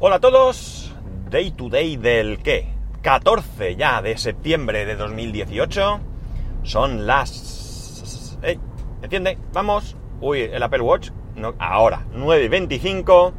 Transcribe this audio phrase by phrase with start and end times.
[0.00, 0.94] Hola a todos,
[1.28, 2.72] Day to Day del qué?
[3.02, 5.98] 14 ya de septiembre de 2018.
[6.62, 8.38] Son las...
[8.40, 8.60] ¡Ey!
[9.02, 9.38] ¿Entiende?
[9.52, 9.96] Vamos.
[10.20, 11.10] Uy, el Apple Watch.
[11.34, 13.32] No, ahora, 9.25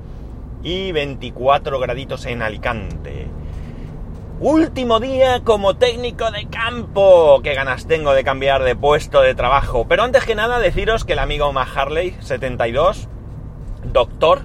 [0.61, 3.27] y 24 graditos en Alicante.
[4.41, 7.39] Último día como técnico de campo.
[7.41, 9.87] Qué ganas tengo de cambiar de puesto de trabajo.
[9.87, 13.07] Pero antes que nada deciros que el amigo Maharley 72,
[13.93, 14.41] doctor,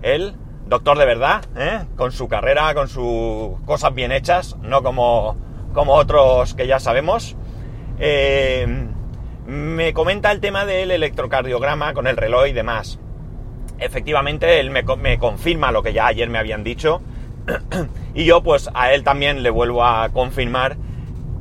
[0.00, 0.34] él,
[0.72, 1.80] doctor de verdad, ¿eh?
[1.96, 5.36] con su carrera, con sus cosas bien hechas, no como,
[5.74, 7.36] como otros que ya sabemos,
[7.98, 8.86] eh,
[9.46, 12.98] me comenta el tema del electrocardiograma con el reloj y demás.
[13.80, 17.02] Efectivamente, él me, confirma lo que ya ayer me habían dicho
[18.14, 20.78] y yo pues a él también le vuelvo a confirmar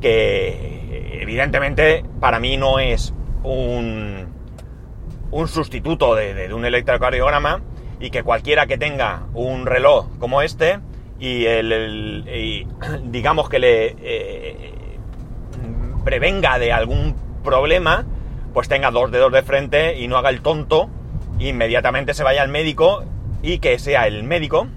[0.02, 4.28] que evidentemente para mí no es un,
[5.48, 7.62] sustituto de, un electrocardiograma
[8.02, 10.80] y que cualquiera que tenga un reloj como este
[11.20, 12.66] y, el,
[13.06, 14.74] digamos que le eh,
[16.04, 18.06] prevenga de algún problema,
[18.54, 20.90] pues tenga dos dedos de frente y no haga el tonto,
[21.40, 23.04] inmediatamente se vaya al médico
[23.44, 24.68] y que sea el médico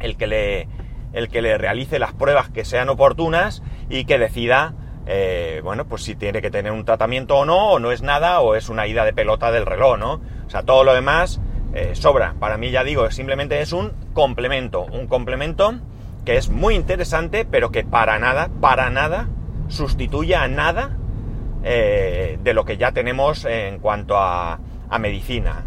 [0.00, 0.68] el que le,
[1.12, 4.74] el que le realice las pruebas que sean oportunas y que decida,
[5.06, 8.40] eh, bueno, pues si tiene que tener un tratamiento o no, o no es nada,
[8.40, 10.20] o es una ida de pelota del reloj, ¿no?
[10.46, 11.40] O sea, todo lo demás
[11.74, 12.34] eh, sobra.
[12.38, 15.74] Para mí, ya digo, simplemente es un complemento, un complemento
[16.24, 19.28] que es muy interesante, pero que para nada, para nada,
[19.68, 20.96] sustituye a nada
[21.64, 24.60] eh, de lo que ya tenemos en cuanto a,
[25.00, 25.64] medicina.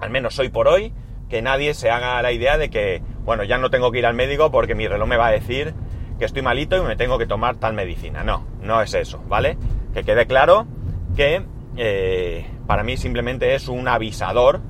[0.00, 0.92] Al menos hoy por hoy,
[1.30, 4.12] que nadie se haga la idea de que, bueno, ya no tengo que ir al
[4.12, 5.72] médico porque mi reloj me va a decir
[6.18, 8.22] que estoy malito y me tengo que tomar tal medicina.
[8.22, 9.56] No, no es eso, ¿vale?
[9.94, 10.66] Que quede claro
[11.16, 11.42] que
[11.78, 14.60] eh, para mí simplemente es un avisador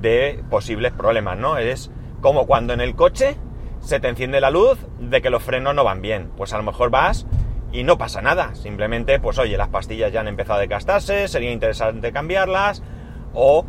[0.00, 1.58] de posibles problemas, ¿no?
[1.58, 3.36] Es como cuando en el coche
[3.80, 6.30] se te enciende la luz de que los frenos no van bien.
[6.36, 7.26] Pues a lo mejor vas
[7.72, 8.54] y no pasa nada.
[8.54, 12.82] Simplemente, pues oye, las pastillas ya han empezado a desgastarse, sería interesante cambiarlas.
[13.32, 13.64] O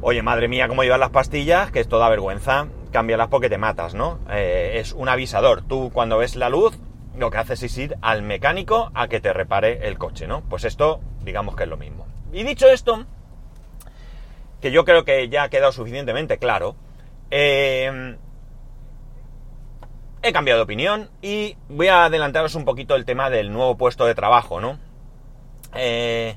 [0.00, 3.94] oye, madre mía, cómo llevan las pastillas, que esto da vergüenza, cámbialas porque te matas,
[3.94, 4.18] ¿no?
[4.30, 5.62] Eh, es un avisador.
[5.62, 6.78] Tú cuando ves la luz,
[7.16, 10.42] lo que haces es ir al mecánico a que te repare el coche, ¿no?
[10.42, 12.06] Pues esto, digamos que es lo mismo.
[12.32, 13.06] Y dicho esto,
[14.60, 16.76] que yo creo que ya ha quedado suficientemente claro,
[17.30, 18.16] eh,
[20.22, 24.06] he cambiado de opinión y voy a adelantaros un poquito el tema del nuevo puesto
[24.06, 24.78] de trabajo, ¿no?
[25.74, 26.36] Eh,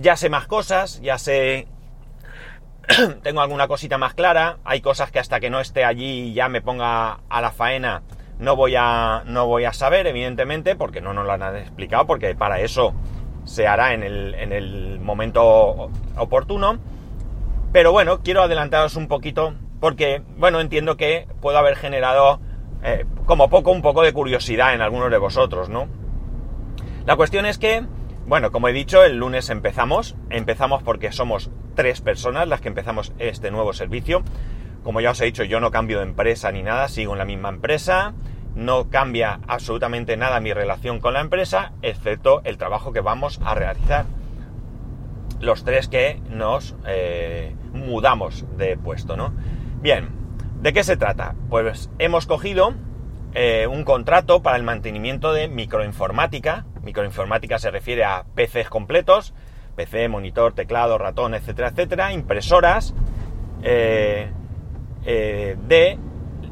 [0.00, 1.66] ya sé más cosas, ya sé
[3.22, 6.48] tengo alguna cosita más clara, hay cosas que hasta que no esté allí y ya
[6.48, 8.02] me ponga a la faena
[8.42, 12.34] no voy a, no voy a saber, evidentemente, porque no nos lo han explicado, porque
[12.34, 12.92] para eso
[13.44, 16.78] se hará en el, en el momento oportuno.
[17.72, 22.40] Pero bueno, quiero adelantaros un poquito, porque, bueno, entiendo que puedo haber generado,
[22.82, 25.88] eh, como poco, un poco de curiosidad en algunos de vosotros, ¿no?
[27.06, 27.84] La cuestión es que
[28.24, 30.14] bueno, como he dicho, el lunes empezamos.
[30.30, 34.22] Empezamos porque somos tres personas las que empezamos este nuevo servicio.
[34.84, 37.24] Como ya os he dicho, yo no cambio de empresa ni nada, sigo en la
[37.24, 38.14] misma empresa.
[38.54, 43.54] No cambia absolutamente nada mi relación con la empresa, excepto el trabajo que vamos a
[43.54, 44.04] realizar.
[45.40, 49.32] Los tres que nos eh, mudamos de puesto, ¿no?
[49.80, 50.08] Bien,
[50.60, 51.34] ¿de qué se trata?
[51.50, 52.74] Pues hemos cogido
[53.34, 56.66] eh, un contrato para el mantenimiento de microinformática.
[56.82, 59.32] Microinformática se refiere a PCs completos,
[59.74, 62.94] PC, monitor, teclado, ratón, etcétera, etcétera, impresoras
[63.62, 64.30] eh,
[65.04, 65.98] eh, de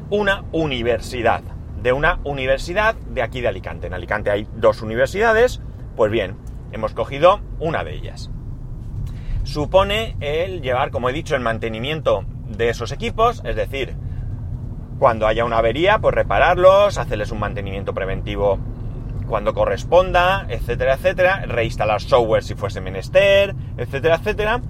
[0.09, 1.43] una universidad.
[1.81, 3.87] De una universidad de aquí de Alicante.
[3.87, 5.61] En Alicante hay dos universidades.
[5.95, 6.35] Pues bien,
[6.71, 8.31] hemos cogido una de ellas.
[9.43, 13.95] Supone el llevar, como he dicho, el mantenimiento de esos equipos, es decir,
[14.99, 18.59] cuando haya una avería, pues repararlos, hacerles un mantenimiento preventivo
[19.27, 24.61] cuando corresponda, etcétera, etcétera, reinstalar software si fuese menester, etcétera, etcétera,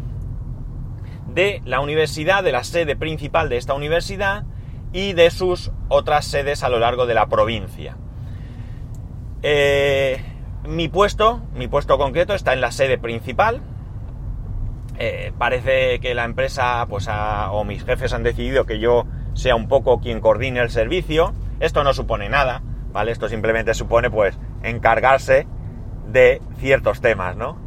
[1.27, 4.43] de la universidad, de la sede principal de esta universidad
[4.93, 7.97] y de sus otras sedes a lo largo de la provincia.
[9.41, 10.23] Eh,
[10.67, 13.61] mi puesto, mi puesto concreto está en la sede principal.
[15.03, 19.67] Eh, parece que la empresa, pues, o mis jefes han decidido que yo sea un
[19.67, 21.33] poco quien coordine el servicio.
[21.59, 22.61] Esto no supone nada,
[22.93, 23.11] ¿vale?
[23.11, 25.47] Esto simplemente supone, pues, encargarse
[26.07, 27.57] de ciertos temas, ¿no?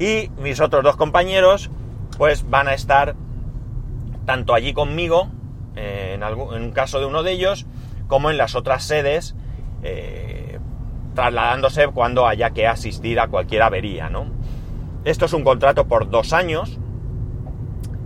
[0.00, 1.70] Y mis otros dos compañeros,
[2.16, 3.14] pues, van a estar
[4.26, 5.28] tanto allí conmigo,
[5.76, 6.24] eh, en,
[6.64, 7.64] un caso de uno de ellos,
[8.08, 9.36] como en las otras sedes,
[9.84, 10.58] eh,
[11.14, 14.37] trasladándose cuando haya que asistir a cualquier avería, ¿no?
[15.08, 16.78] Esto es un contrato por dos años,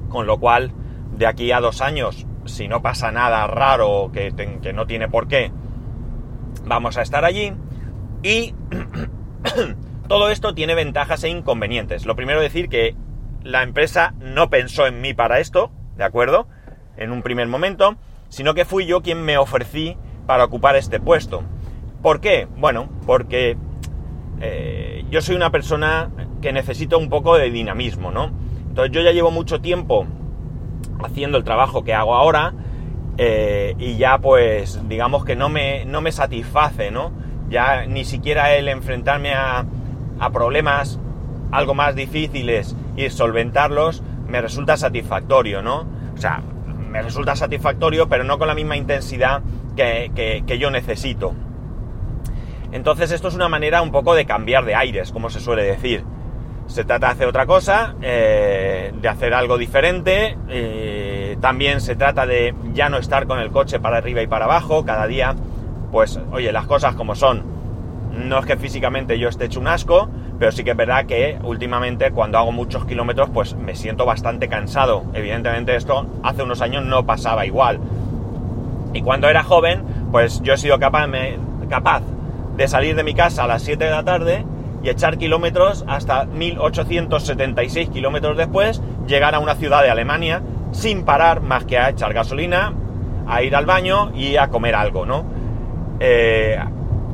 [0.09, 0.71] con lo cual
[1.17, 4.33] de aquí a dos años si no pasa nada raro que,
[4.63, 5.51] que no tiene por qué,
[6.65, 7.55] vamos a estar allí.
[8.23, 8.55] Y
[10.09, 12.07] todo esto tiene ventajas e inconvenientes.
[12.07, 12.95] Lo primero decir que
[13.43, 16.47] la empresa no pensó en mí para esto, ¿de acuerdo?
[16.97, 17.97] En un primer momento,
[18.29, 19.97] sino que fui yo quien me ofrecí
[20.29, 21.43] para ocupar este puesto.
[22.01, 22.47] ¿Por qué?
[22.59, 23.57] Bueno, porque
[24.41, 28.31] eh, yo soy una persona que necesita un poco de dinamismo, ¿no?
[28.69, 30.07] Entonces yo ya llevo mucho tiempo
[31.03, 32.53] haciendo el trabajo que hago ahora
[33.17, 37.13] eh, y ya pues digamos que no me, no me satisface, ¿no?
[37.49, 39.65] Ya ni siquiera el enfrentarme a,
[40.19, 40.99] a problemas
[41.51, 45.87] algo más difíciles y solventarlos me resulta satisfactorio, ¿no?
[46.15, 46.43] O sea,
[46.91, 49.43] me resulta satisfactorio pero no con la misma intensidad
[49.77, 51.35] que, que yo necesito.
[52.73, 56.05] Entonces esto es una manera un poco de cambiar de aires, como se suele decir.
[56.73, 60.39] Se trata de hacer otra cosa, eh, de hacer algo diferente.
[60.49, 64.47] Eh, también se trata de ya no estar con el coche para arriba y para
[64.47, 65.35] abajo cada día.
[65.91, 67.43] Pues, oye, las cosas como son.
[68.13, 70.09] No es que físicamente yo esté hecho un asco,
[70.39, 74.49] pero sí que es verdad que últimamente cuando hago muchos kilómetros, pues me siento bastante
[74.49, 75.05] cansado.
[75.13, 77.81] Evidentemente esto hace unos años no pasaba igual.
[78.95, 81.07] Y cuando era joven, pues yo he sido capaz,
[81.69, 82.03] capaz
[82.57, 84.47] de salir de mi casa a las 7 de la tarde
[84.83, 90.43] y echar kilómetros hasta 1876 kilómetros después, llegar a una ciudad de Alemania
[90.73, 92.73] sin parar más que a echar gasolina,
[93.27, 95.25] a ir al baño y a comer algo, ¿no?
[96.01, 96.59] Eh,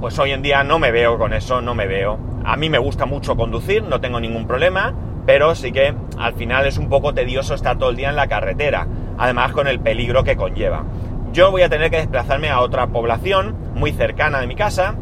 [0.01, 2.19] pues hoy en día no me veo con eso, no me veo.
[2.45, 4.95] A mí me gusta mucho conducir, no tengo ningún problema,
[5.27, 8.29] pero sí que al final es un poco tedioso estar todo el día en la
[8.29, 8.87] carretera,
[9.19, 10.85] además con el peligro que conlleva.
[11.33, 14.95] Yo voy a tener que desplazarme a otra población muy cercana de mi casa,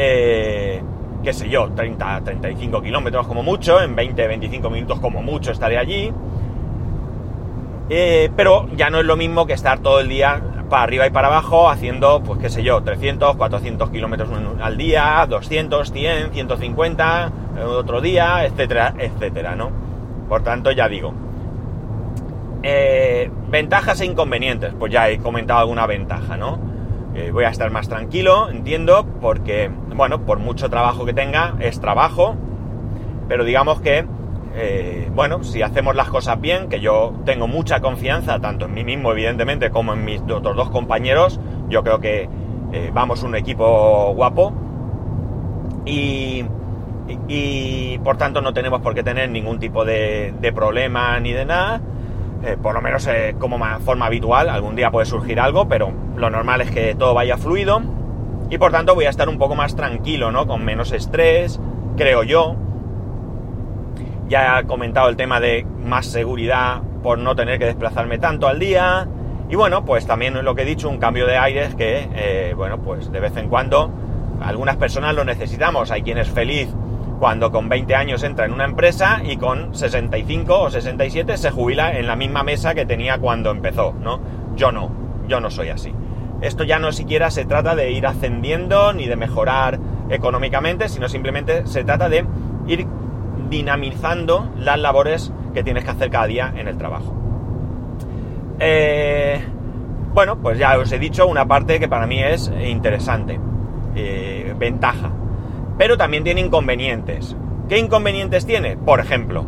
[0.00, 0.80] eh,
[1.24, 5.76] qué sé yo, 30, 35 kilómetros como mucho, en 20, 25 minutos como mucho estaré
[5.76, 6.12] allí.
[7.90, 10.40] Eh, pero ya no es lo mismo que estar todo el día
[10.70, 14.28] para arriba y para abajo haciendo, pues qué sé yo, 300, 400 kilómetros
[14.60, 17.32] al día, 200, 100, 150,
[17.66, 19.70] otro día, etcétera, etcétera, ¿no?
[20.28, 21.12] Por tanto, ya digo.
[22.62, 26.77] Eh, ventajas e inconvenientes, pues ya he comentado alguna ventaja, ¿no?
[27.32, 32.36] Voy a estar más tranquilo, entiendo, porque, bueno, por mucho trabajo que tenga, es trabajo,
[33.28, 34.06] pero digamos que,
[34.54, 38.84] eh, bueno, si hacemos las cosas bien, que yo tengo mucha confianza, tanto en mí
[38.84, 41.38] mismo, evidentemente, como en mis otros dos compañeros,
[41.68, 42.28] yo creo que
[42.72, 44.52] eh, vamos un equipo guapo
[45.84, 46.44] y,
[47.28, 51.44] y, por tanto no tenemos por qué tener ningún tipo de, de problema ni de
[51.44, 51.80] nada.
[52.44, 56.30] Eh, por lo menos eh, como forma habitual, algún día puede surgir algo, pero lo
[56.30, 57.82] normal es que todo vaya fluido
[58.50, 60.46] y por tanto voy a estar un poco más tranquilo, ¿no?
[60.46, 61.60] Con menos estrés,
[61.96, 62.56] creo yo.
[64.28, 68.58] Ya he comentado el tema de más seguridad por no tener que desplazarme tanto al
[68.58, 69.08] día.
[69.50, 72.78] Y bueno, pues también lo que he dicho, un cambio de aires que, eh, bueno,
[72.78, 73.90] pues de vez en cuando
[74.40, 75.90] algunas personas lo necesitamos.
[75.90, 76.68] Hay quien es feliz
[77.18, 81.98] cuando con 20 años entra en una empresa y con 65 o 67 se jubila
[81.98, 84.20] en la misma mesa que tenía cuando empezó, ¿no?
[84.54, 84.90] Yo no,
[85.26, 85.92] yo no soy así.
[86.40, 89.78] Esto ya no siquiera se trata de ir ascendiendo ni de mejorar
[90.08, 92.24] económicamente, sino simplemente se trata de
[92.68, 92.86] ir
[93.50, 97.14] dinamizando las labores que tienes que hacer cada día en el trabajo.
[98.60, 99.40] Eh,
[100.14, 103.38] bueno, pues ya os he dicho una parte que para mí es interesante,
[103.96, 105.10] eh, ventaja
[105.78, 107.36] pero también tiene inconvenientes.
[107.68, 108.76] ¿Qué inconvenientes tiene?
[108.76, 109.46] Por ejemplo,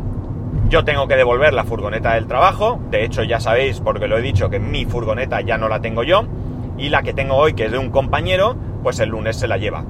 [0.69, 4.21] yo tengo que devolver la furgoneta del trabajo, de hecho ya sabéis porque lo he
[4.21, 6.23] dicho que mi furgoneta ya no la tengo yo,
[6.77, 9.57] y la que tengo hoy que es de un compañero, pues el lunes se la
[9.57, 9.83] lleva.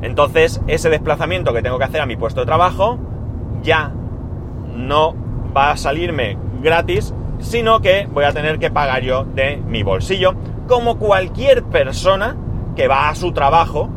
[0.00, 2.98] Entonces, ese desplazamiento que tengo que hacer a mi puesto de trabajo
[3.62, 3.92] ya
[4.74, 5.14] no
[5.56, 10.34] va a salirme gratis, sino que voy a tener que pagar yo de mi bolsillo,
[10.66, 12.36] como cualquier persona
[12.74, 13.90] que va a su trabajo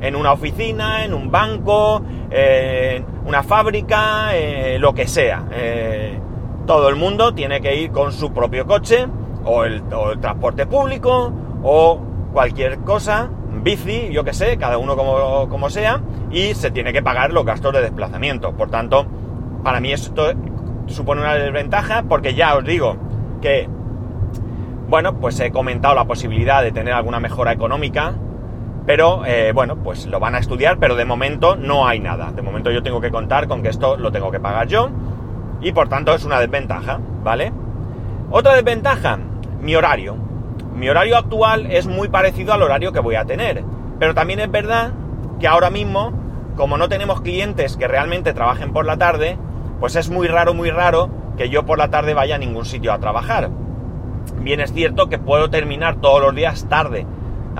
[0.00, 5.44] en una oficina, en un banco, en una fábrica, eh, lo que sea.
[5.52, 6.18] Eh,
[6.66, 9.06] todo el mundo tiene que ir con su propio coche
[9.44, 9.82] o el,
[10.20, 12.00] transporte público o
[12.32, 13.28] cualquier cosa,
[13.62, 17.44] bici, yo que sé, cada uno como, como, sea, y se tiene que pagar los
[17.44, 18.52] gastos de desplazamiento.
[18.52, 19.06] Por tanto,
[19.62, 20.32] para mí esto
[20.86, 22.96] supone una desventaja porque ya os digo
[23.40, 23.68] que,
[24.88, 28.14] bueno, pues he comentado la posibilidad de tener alguna mejora económica
[28.86, 32.32] pero eh, bueno, pues lo van a estudiar, pero de momento no hay nada.
[32.32, 34.90] De momento yo tengo que contar con que esto lo tengo que pagar yo
[35.60, 37.52] y por tanto es una desventaja, ¿vale?
[38.30, 39.18] Otra desventaja,
[39.60, 40.16] mi horario.
[40.74, 43.62] Mi horario actual es muy parecido al horario que voy a tener,
[43.98, 44.92] pero también es verdad
[45.38, 46.12] que ahora mismo,
[46.56, 49.36] como no tenemos clientes que realmente trabajen por la tarde,
[49.78, 52.92] pues es muy raro, muy raro que yo por la tarde vaya a ningún sitio
[52.92, 53.50] a trabajar.
[54.40, 57.06] Bien es cierto que puedo terminar todos los días tarde,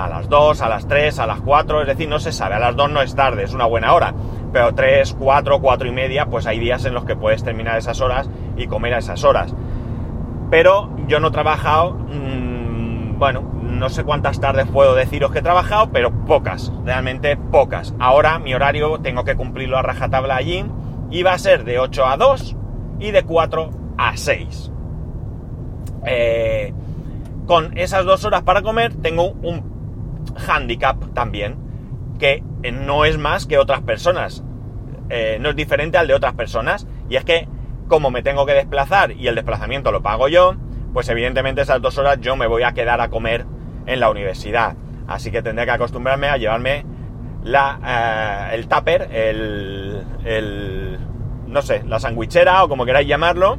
[0.04, 2.59] a las 2, a las 3, a las 4, es decir, no se sabe, a
[2.59, 4.14] las 2 no es tarde, es una buena hora,
[4.52, 8.00] pero 3, 4, 4 y media, pues hay días en los que puedes terminar esas
[8.00, 9.54] horas y comer a esas horas.
[10.50, 15.42] Pero yo no he trabajado, mmm, bueno, no sé cuántas tardes puedo deciros que he
[15.42, 17.95] trabajado, pero pocas, realmente pocas.
[17.99, 20.64] Ahora mi horario tengo que cumplirlo a rajatabla allí
[21.11, 22.57] y va a ser de 8 a 2
[22.99, 24.73] y de 4 a 6.
[26.07, 26.73] Eh,
[27.47, 29.70] con esas dos horas para comer tengo un
[30.47, 31.56] handicap también,
[32.18, 32.42] que
[32.73, 34.44] no es más que otras personas.
[35.09, 36.87] Eh, no es diferente al de otras personas.
[37.09, 37.49] Y es que
[37.88, 40.54] como me tengo que desplazar y el desplazamiento lo pago yo,
[40.92, 43.44] pues evidentemente esas dos horas yo me voy a quedar a comer
[43.87, 44.76] en la universidad.
[45.09, 46.87] Así que tendré que acostumbrarme a llevarme
[47.44, 50.99] eh, el tupper, el,
[51.49, 53.59] no sé, la sandwichera o como queráis llamarlo,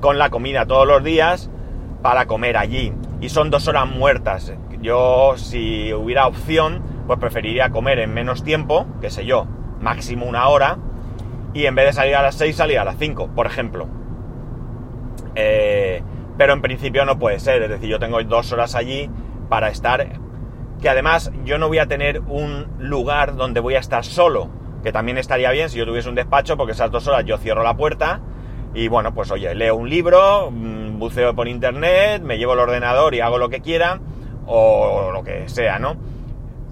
[0.00, 1.50] con la comida todos los días
[2.02, 2.92] para comer allí.
[3.20, 4.52] Y son dos horas muertas.
[4.80, 9.46] Yo, si hubiera opción, pues preferiría comer en menos tiempo, qué sé yo,
[9.80, 10.78] máximo una hora,
[11.54, 13.88] y en vez de salir a las 6, salir a las 5, por ejemplo.
[15.34, 16.02] Eh,
[16.36, 19.10] pero en principio no puede ser, es decir, yo tengo dos horas allí
[19.48, 20.06] para estar,
[20.80, 24.48] que además yo no voy a tener un lugar donde voy a estar solo,
[24.82, 27.64] que también estaría bien si yo tuviese un despacho, porque esas dos horas yo cierro
[27.64, 28.20] la puerta
[28.74, 33.14] y bueno, pues oye, leo un libro, mm, buceo por internet, me llevo el ordenador
[33.14, 34.00] y hago lo que quiera,
[34.48, 35.96] o lo que sea, ¿no?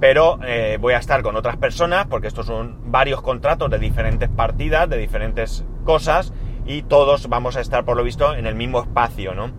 [0.01, 4.29] Pero eh, voy a estar con otras personas, porque estos son varios contratos de diferentes
[4.29, 6.33] partidas, de diferentes cosas,
[6.67, 9.51] y todos vamos a estar, por lo visto, en el mismo espacio, ¿no?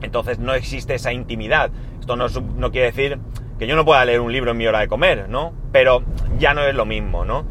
[0.00, 1.70] Entonces no existe esa intimidad.
[2.00, 3.18] Esto no, no quiere decir
[3.58, 5.52] que yo no pueda leer un libro en mi hora de comer, ¿no?
[5.72, 6.02] Pero
[6.38, 7.44] ya no es lo mismo, ¿no?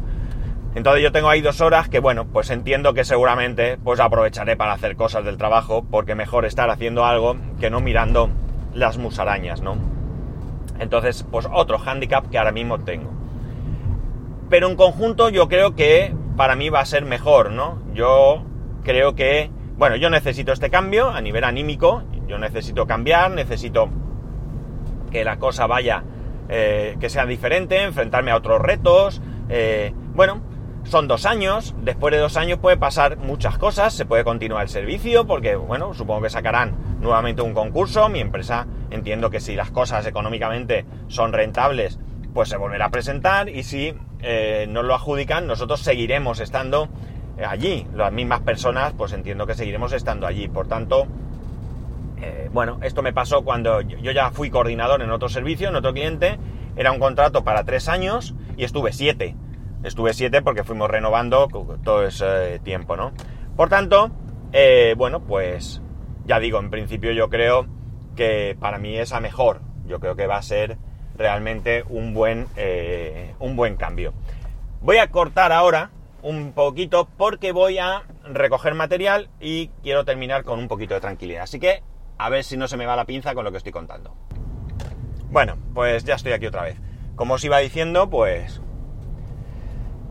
[0.74, 4.72] Entonces yo tengo ahí dos horas que, bueno, pues entiendo que seguramente pues aprovecharé para
[4.72, 8.30] hacer cosas del trabajo, porque mejor estar haciendo algo que no mirando
[8.74, 9.76] las musarañas, ¿no?
[10.78, 13.10] Entonces, pues otro hándicap que ahora mismo tengo.
[14.50, 17.78] Pero en conjunto yo creo que para mí va a ser mejor, ¿no?
[17.94, 18.42] Yo
[18.82, 23.88] creo que, bueno, yo necesito este cambio a nivel anímico, yo necesito cambiar, necesito
[25.10, 26.02] que la cosa vaya,
[26.48, 30.40] eh, que sea diferente, enfrentarme a otros retos, eh, bueno,
[30.84, 34.68] son dos años, después de dos años puede pasar muchas cosas, se puede continuar el
[34.68, 39.70] servicio, porque, bueno, supongo que sacarán nuevamente un concurso, mi empresa entiendo que si las
[39.70, 41.98] cosas económicamente son rentables,
[42.32, 46.88] pues se volverá a presentar y si eh, nos lo adjudican, nosotros seguiremos estando
[47.38, 51.06] eh, allí, las mismas personas, pues entiendo que seguiremos estando allí, por tanto,
[52.20, 55.92] eh, bueno, esto me pasó cuando yo ya fui coordinador en otro servicio, en otro
[55.92, 56.38] cliente,
[56.76, 59.34] era un contrato para tres años y estuve siete
[59.84, 61.46] Estuve siete porque fuimos renovando
[61.84, 63.12] todo ese tiempo, ¿no?
[63.54, 64.10] Por tanto,
[64.52, 65.82] eh, bueno, pues
[66.24, 67.66] ya digo, en principio yo creo
[68.16, 69.60] que para mí es a mejor.
[69.86, 70.78] Yo creo que va a ser
[71.16, 74.14] realmente un buen, eh, un buen cambio.
[74.80, 75.90] Voy a cortar ahora
[76.22, 81.42] un poquito porque voy a recoger material y quiero terminar con un poquito de tranquilidad.
[81.42, 81.82] Así que
[82.16, 84.16] a ver si no se me va la pinza con lo que estoy contando.
[85.30, 86.80] Bueno, pues ya estoy aquí otra vez.
[87.16, 88.62] Como os iba diciendo, pues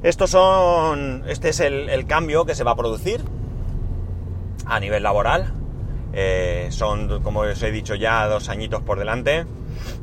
[0.03, 3.21] estos son, este es el, cambio que se va a producir
[4.65, 5.53] a nivel laboral.
[6.11, 9.45] Eh, son, como os he dicho ya, dos añitos por delante.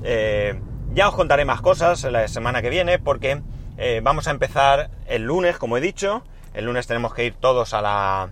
[0.03, 0.59] Eh,
[0.95, 3.43] ya os contaré más cosas la semana que viene porque
[3.77, 6.25] eh, vamos a empezar el lunes, como he dicho.
[6.55, 8.31] El lunes tenemos que ir todos a la,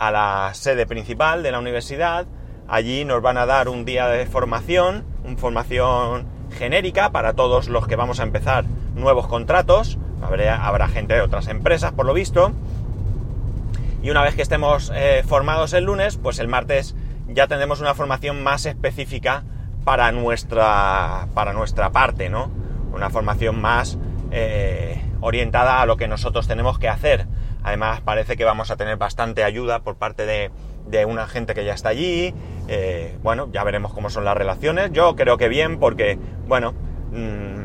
[0.00, 2.26] a la sede principal de la universidad.
[2.66, 6.26] Allí nos van a dar un día de formación, una formación
[6.58, 8.64] genérica para todos los que vamos a empezar
[8.96, 12.52] nuevos contratos Habrá, gente de otras empresas, por lo visto.
[14.02, 16.94] Y una vez que estemos eh, formados el lunes, pues el martes
[17.28, 19.44] ya tendremos una formación más específica
[19.84, 22.50] para nuestra, para nuestra parte, ¿no?
[22.92, 23.98] Una formación más
[24.30, 27.26] eh, orientada a lo que nosotros tenemos que hacer.
[27.62, 30.50] Además, parece que vamos a tener bastante ayuda por parte de,
[31.06, 32.34] una gente que ya está allí.
[32.68, 34.92] Eh, bueno, ya veremos cómo son las relaciones.
[34.92, 36.72] Yo creo que bien, porque, bueno,
[37.12, 37.63] mm,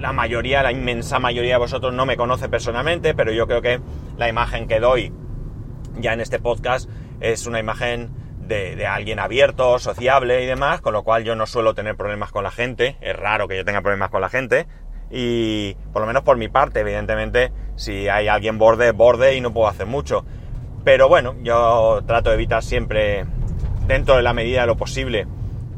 [0.00, 3.80] la mayoría, la inmensa mayoría de vosotros no me conoce personalmente, pero yo creo que
[4.16, 5.12] la imagen que doy
[5.98, 6.88] ya en este podcast
[7.20, 8.10] es una imagen
[8.48, 12.42] de, alguien abierto, sociable y demás, con lo cual yo no suelo tener problemas con
[12.42, 14.66] la gente, es raro que yo tenga problemas con la gente,
[15.10, 19.52] y por lo menos por mi parte, evidentemente, si hay alguien borde, borde y no
[19.52, 20.24] puedo hacer mucho.
[20.82, 23.26] Pero bueno, yo trato de evitar siempre,
[23.86, 25.26] dentro de la medida de lo posible,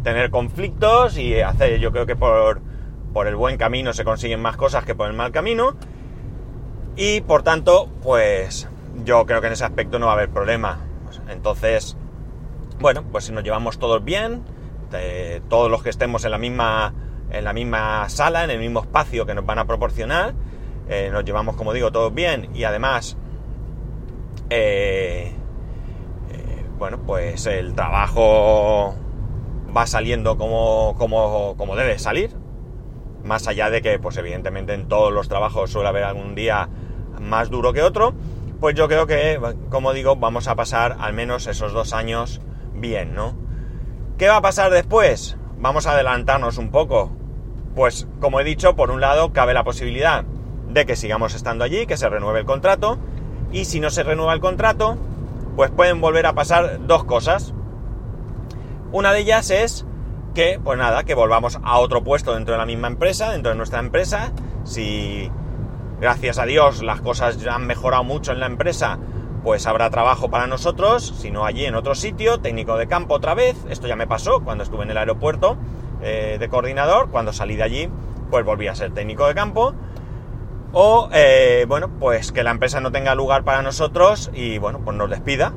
[0.02, 2.71] tener conflictos y hacer, yo creo que por
[3.12, 5.76] por el buen camino se consiguen más cosas que por el mal camino.
[6.96, 8.68] Y por tanto, pues
[9.04, 10.80] yo creo que en ese aspecto no va a haber problema.
[11.28, 11.96] Entonces,
[12.80, 14.42] bueno, pues si nos llevamos todos bien,
[15.48, 16.92] todos los que estemos en la misma
[17.32, 20.34] en la misma sala, en el mismo espacio que nos van a proporcionar,
[20.88, 23.16] eh, nos llevamos, como digo, todos bien y además,
[24.50, 25.32] eh,
[26.30, 28.94] eh, bueno, pues el trabajo
[29.74, 32.36] va saliendo como, como, como debe salir,
[33.24, 36.68] más allá de que, pues evidentemente en todos los trabajos suele haber algún día
[37.20, 38.14] más duro que otro,
[38.60, 42.40] pues yo creo que, como digo, vamos a pasar al menos esos dos años
[42.74, 43.34] bien, ¿no?
[44.18, 45.36] ¿Qué va a pasar después?
[45.58, 47.10] Vamos a adelantarnos un poco.
[47.74, 50.24] Pues, como he dicho, por un lado cabe la posibilidad
[50.68, 52.98] de que sigamos estando allí, que se renueve el contrato,
[53.50, 54.96] y si no se renueva el contrato,
[55.56, 57.54] pues pueden volver a pasar dos cosas.
[58.92, 59.86] Una de ellas es
[60.32, 63.56] que, pues nada, que volvamos a otro puesto dentro de la misma empresa, dentro de
[63.56, 64.32] nuestra empresa.
[64.64, 65.30] Si,
[66.00, 68.98] gracias a Dios, las cosas ya han mejorado mucho en la empresa,
[69.42, 73.34] pues habrá trabajo para nosotros, si no allí en otro sitio, técnico de campo otra
[73.34, 73.56] vez.
[73.68, 75.56] Esto ya me pasó cuando estuve en el aeropuerto
[76.02, 77.88] eh, de coordinador, cuando salí de allí,
[78.30, 79.74] pues volví a ser técnico de campo.
[80.72, 84.96] O, eh, bueno, pues que la empresa no tenga lugar para nosotros y, bueno, pues
[84.96, 85.52] nos despida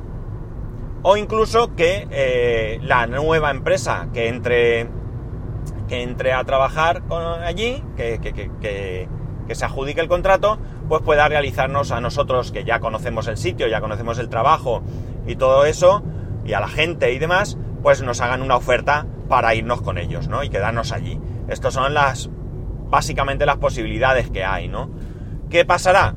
[1.02, 4.88] o incluso que eh, la nueva empresa que entre,
[5.88, 7.02] que entre a trabajar
[7.44, 9.08] allí, que, que,
[9.54, 13.80] se adjudique el contrato, pues pueda realizarnos a nosotros que ya conocemos el sitio, ya
[13.80, 14.82] conocemos el trabajo
[15.26, 16.02] y todo eso,
[16.44, 20.28] y a la gente y demás, pues nos hagan una oferta para irnos con ellos,
[20.28, 20.42] ¿no?
[20.42, 21.20] Y quedarnos allí.
[21.48, 22.28] Estas son las,
[22.88, 24.90] básicamente las posibilidades que hay, ¿no?
[25.50, 26.14] ¿Qué pasará?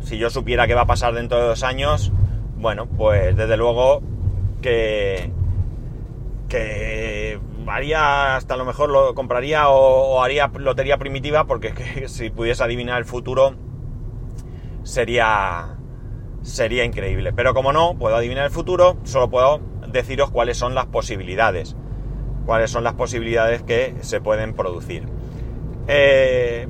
[0.00, 2.12] Si yo supiera qué va a pasar dentro de dos años,
[2.62, 4.02] bueno, pues desde luego
[4.62, 5.32] que,
[6.48, 11.74] que haría, hasta lo mejor lo compraría o, haría lotería primitiva porque
[12.06, 13.56] si pudiese adivinar el futuro
[14.84, 15.76] sería,
[16.42, 17.32] sería increíble.
[17.32, 21.76] Pero como no puedo adivinar el futuro, solo puedo deciros cuáles son las posibilidades.
[22.46, 25.06] Cuáles son las posibilidades que se pueden producir.
[25.88, 26.68] Eh,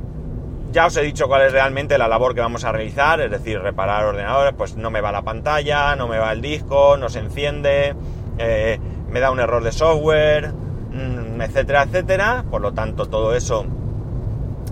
[0.72, 3.60] ya os he dicho cuál es realmente la labor que vamos a realizar, es decir,
[3.60, 7.18] reparar ordenadores, pues no me va la pantalla, no me va el disco, no se
[7.20, 7.94] enciende,
[8.38, 8.80] eh,
[9.10, 12.44] me da un error de software, mm, etcétera, etcétera.
[12.50, 13.66] Por lo tanto, todo eso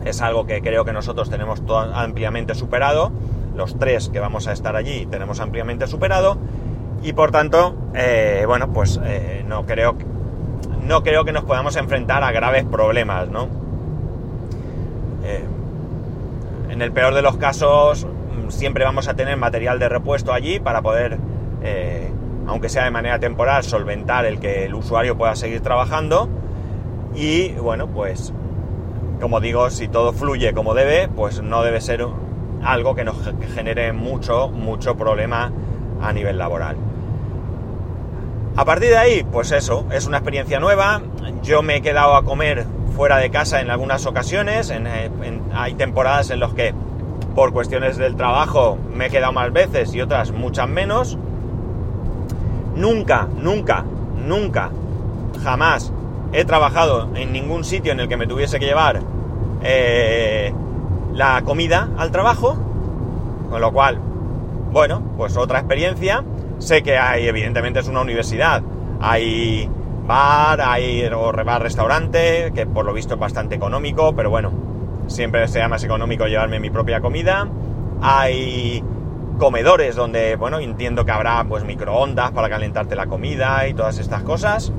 [0.04, 3.12] es algo que creo que nosotros tenemos ampliamente superado.
[3.54, 6.38] Los tres que vamos a estar allí tenemos ampliamente superado.
[7.02, 9.96] Y por tanto, eh, bueno, pues eh, no, creo,
[10.82, 13.60] no creo que nos podamos enfrentar a graves problemas, ¿no?
[16.70, 20.60] En el peor de los casos, mm, siempre vamos a tener material de repuesto allí
[20.60, 21.18] para poder,
[21.62, 22.10] eh,
[22.46, 26.28] aunque sea de manera temporal, solventar el que el usuario pueda seguir trabajando.
[27.14, 28.32] Y bueno, pues
[29.20, 32.06] como digo, si todo fluye como debe, pues no debe ser
[32.62, 33.16] algo que nos
[33.54, 35.52] genere mucho, mucho problema
[36.00, 36.76] a nivel laboral.
[38.56, 41.02] A partir de ahí, pues eso, es una experiencia nueva.
[41.42, 42.64] Yo me he quedado a comer
[43.00, 44.68] fuera de casa en algunas ocasiones.
[44.68, 45.10] Eh,
[45.54, 46.74] hay temporadas en las que
[47.34, 51.16] por cuestiones del trabajo me he quedado más veces y otras muchas menos.
[52.76, 53.86] Nunca, nunca,
[54.18, 54.70] nunca,
[55.42, 55.94] jamás
[56.34, 59.00] he trabajado en ningún sitio en el que me tuviese que llevar
[59.62, 60.52] eh,
[61.14, 62.58] la comida al trabajo.
[63.48, 63.98] Con lo cual,
[64.72, 66.22] bueno, pues otra experiencia.
[66.58, 68.62] Sé que hay, evidentemente es una universidad.
[69.00, 69.70] Hay
[70.10, 74.50] bar, hay o bar restaurante, que por lo visto es bastante económico, pero bueno,
[75.06, 77.46] siempre sea más económico llevarme mi propia comida.
[78.02, 78.82] Hay
[79.38, 84.24] comedores donde, bueno, entiendo que habrá pues microondas para calentarte la comida y todas estas
[84.24, 84.72] cosas.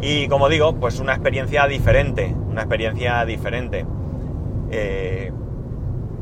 [0.00, 3.84] Y como digo, pues una experiencia diferente, una experiencia diferente.
[4.70, 5.32] Eh,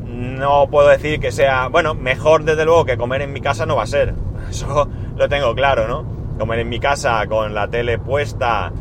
[0.07, 3.75] no puedo decir que sea, bueno, mejor desde luego que comer en mi casa no
[3.75, 4.15] va a ser.
[4.49, 6.14] Eso lo tengo claro, ¿no?
[6.37, 8.71] Comer en mi casa con la tele puesta,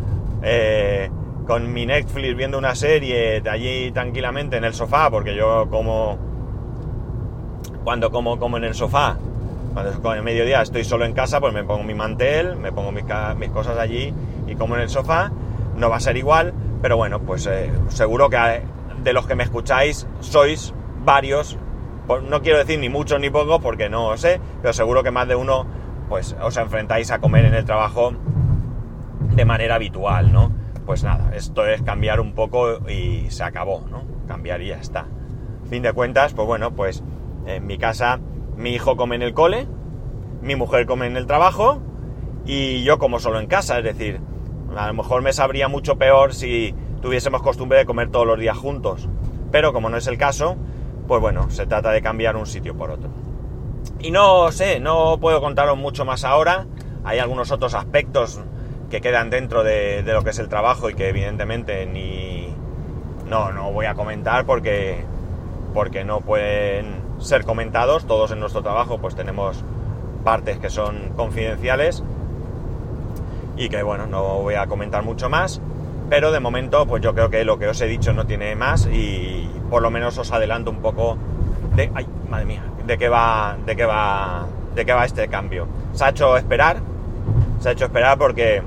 [0.42, 1.10] eh,
[1.46, 6.18] con mi Netflix viendo una serie de allí tranquilamente en el sofá, porque yo como
[7.84, 9.16] cuando como como en el sofá,
[9.74, 13.04] cuando en mediodía estoy solo en casa, pues me pongo mi mantel, me pongo mis,
[13.50, 14.12] cosas allí
[14.46, 15.30] y como en el sofá,
[15.76, 18.62] no va a ser igual, pero bueno, pues eh, seguro que
[19.02, 20.72] de los que me escucháis sois
[21.04, 21.58] varios,
[22.28, 25.26] no quiero decir ni muchos ni pocos porque no lo sé, pero seguro que más
[25.28, 25.66] de uno
[26.08, 28.12] pues os enfrentáis a comer en el trabajo
[29.34, 30.52] de manera habitual, ¿no?
[30.86, 34.02] Pues nada, esto es cambiar un poco y se acabó, ¿no?
[34.28, 35.06] Cambiar y ya está.
[35.68, 37.02] Fin de cuentas, pues bueno, pues
[37.46, 38.20] en mi casa
[38.56, 39.66] mi hijo come en el cole,
[40.42, 41.80] mi mujer come en el trabajo
[42.46, 44.20] y yo como solo en casa, es decir,
[44.76, 48.56] a lo mejor me sabría mucho peor si tuviésemos costumbre de comer todos los días
[48.56, 49.08] juntos,
[49.50, 50.56] pero como no es el caso,
[51.08, 53.10] pues bueno, se trata de cambiar un sitio por otro.
[54.04, 56.66] Y no sé, no puedo contaros mucho más ahora.
[57.04, 58.38] Hay algunos otros aspectos
[58.90, 62.54] que quedan dentro de, lo que es el trabajo y que evidentemente ni...
[63.26, 65.02] No, no voy a comentar porque,
[65.72, 68.06] porque no pueden ser comentados.
[68.06, 69.64] Todos en nuestro trabajo pues tenemos
[70.22, 72.02] partes que son confidenciales
[73.56, 75.62] y que bueno, no voy a comentar mucho más.
[76.10, 78.86] Pero de momento pues yo creo que lo que os he dicho no tiene más
[78.86, 81.16] y por lo menos os adelanto un poco
[81.74, 81.90] de...
[81.94, 82.73] ¡Ay, madre mía!
[82.87, 85.66] De qué va, de qué va, de qué va este cambio.
[85.92, 86.79] Se ha hecho esperar,
[87.61, 88.62] se ha hecho esperar porque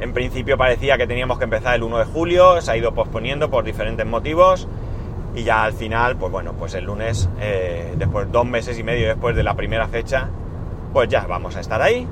[0.00, 3.50] en principio parecía que teníamos que empezar el 1 de julio, se ha ido posponiendo
[3.50, 4.68] por diferentes motivos
[5.34, 9.08] y ya al final, pues bueno, pues el lunes, eh, después dos meses y medio
[9.08, 10.28] después de la primera fecha,
[10.92, 12.06] pues ya vamos a estar ahí.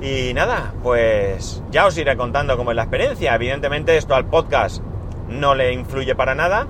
[0.00, 3.34] Y nada, pues ya os iré contando cómo es la experiencia.
[3.34, 4.82] Evidentemente esto al podcast
[5.28, 6.66] no le influye para nada,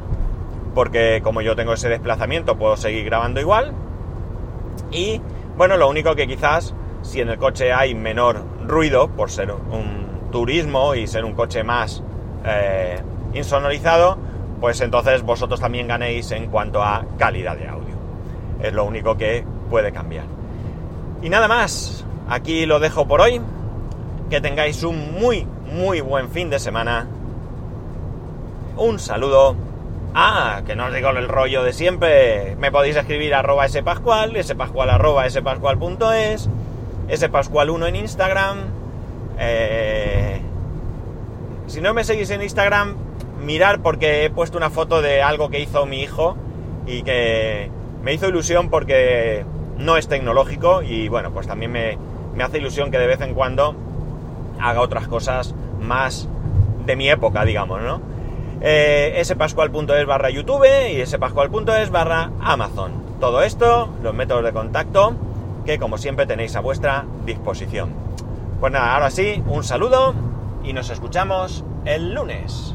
[0.75, 3.73] porque como yo tengo ese desplazamiento puedo seguir grabando igual.
[4.91, 5.21] Y
[5.57, 10.31] bueno, lo único que quizás si en el coche hay menor ruido, por ser un
[10.31, 12.03] turismo y ser un coche más
[12.45, 13.01] eh,
[13.35, 14.19] insonorizado,
[14.61, 17.95] pues entonces vosotros también ganéis en cuanto a calidad de audio.
[18.63, 20.25] Es lo único que puede cambiar.
[21.23, 23.41] Y nada más, aquí lo dejo por hoy.
[24.29, 27.07] Que tengáis un muy, muy buen fin de semana.
[28.77, 29.57] Un saludo.
[30.14, 32.57] Ah, que no os digo el rollo de siempre.
[32.57, 36.49] Me podéis escribir arroba spascual, spascual arroba spascual.es,
[37.09, 38.59] spascual1 en Instagram,
[39.38, 40.40] eh,
[41.66, 42.94] si no me seguís en Instagram,
[43.42, 46.37] mirar porque he puesto una foto de algo que hizo mi hijo
[46.87, 47.70] y que
[48.03, 49.44] me hizo ilusión porque
[49.79, 51.96] no es tecnológico y bueno, pues también me,
[52.42, 53.75] hace ilusión que de vez en cuando
[54.61, 56.29] haga otras cosas más
[56.85, 58.01] de mi época, digamos, ¿no?
[58.62, 62.92] Eh, spascual.es barra YouTube y spascual.es barra Amazon.
[63.18, 65.14] Todo esto, los métodos de contacto,
[65.64, 67.90] que como siempre tenéis a vuestra disposición.
[68.61, 70.14] Pues nada, ahora sí, un saludo
[70.62, 72.75] y nos escuchamos el lunes.